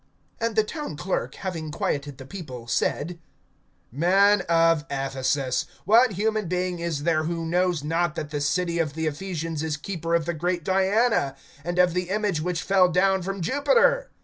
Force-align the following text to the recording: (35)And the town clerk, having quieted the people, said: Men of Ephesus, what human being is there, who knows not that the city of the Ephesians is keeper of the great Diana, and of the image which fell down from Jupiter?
(35)And 0.41 0.55
the 0.55 0.63
town 0.63 0.97
clerk, 0.97 1.35
having 1.35 1.69
quieted 1.69 2.17
the 2.17 2.25
people, 2.25 2.65
said: 2.65 3.19
Men 3.91 4.41
of 4.49 4.83
Ephesus, 4.89 5.67
what 5.85 6.13
human 6.13 6.47
being 6.47 6.79
is 6.79 7.03
there, 7.03 7.25
who 7.25 7.45
knows 7.45 7.83
not 7.83 8.15
that 8.15 8.31
the 8.31 8.41
city 8.41 8.79
of 8.79 8.93
the 8.93 9.05
Ephesians 9.05 9.61
is 9.61 9.77
keeper 9.77 10.15
of 10.15 10.25
the 10.25 10.33
great 10.33 10.63
Diana, 10.63 11.35
and 11.63 11.77
of 11.77 11.93
the 11.93 12.09
image 12.09 12.41
which 12.41 12.63
fell 12.63 12.89
down 12.89 13.21
from 13.21 13.41
Jupiter? 13.43 14.09